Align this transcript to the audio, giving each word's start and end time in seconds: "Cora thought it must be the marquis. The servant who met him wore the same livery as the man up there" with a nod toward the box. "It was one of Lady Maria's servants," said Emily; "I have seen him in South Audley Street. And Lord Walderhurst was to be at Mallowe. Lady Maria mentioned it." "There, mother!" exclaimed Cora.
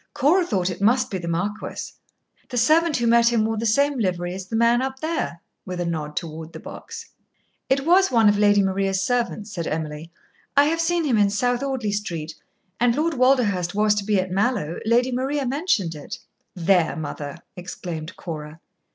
"Cora 0.15 0.43
thought 0.43 0.71
it 0.71 0.81
must 0.81 1.11
be 1.11 1.19
the 1.19 1.27
marquis. 1.27 1.91
The 2.49 2.57
servant 2.57 2.97
who 2.97 3.05
met 3.05 3.31
him 3.31 3.45
wore 3.45 3.57
the 3.57 3.67
same 3.67 3.99
livery 3.99 4.33
as 4.33 4.47
the 4.47 4.55
man 4.55 4.81
up 4.81 4.99
there" 4.99 5.41
with 5.63 5.79
a 5.79 5.85
nod 5.85 6.15
toward 6.15 6.53
the 6.53 6.59
box. 6.59 7.11
"It 7.69 7.85
was 7.85 8.09
one 8.09 8.27
of 8.27 8.35
Lady 8.39 8.63
Maria's 8.63 8.99
servants," 8.99 9.51
said 9.53 9.67
Emily; 9.67 10.11
"I 10.57 10.63
have 10.65 10.81
seen 10.81 11.03
him 11.05 11.19
in 11.19 11.29
South 11.29 11.61
Audley 11.61 11.91
Street. 11.91 12.33
And 12.79 12.95
Lord 12.95 13.13
Walderhurst 13.13 13.75
was 13.75 13.93
to 13.93 14.03
be 14.03 14.19
at 14.19 14.31
Mallowe. 14.31 14.79
Lady 14.87 15.11
Maria 15.11 15.45
mentioned 15.45 15.93
it." 15.93 16.17
"There, 16.55 16.95
mother!" 16.95 17.37
exclaimed 17.55 18.15
Cora. 18.17 18.59